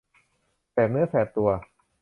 [0.71, 1.49] แสบเนื้อแสบตัว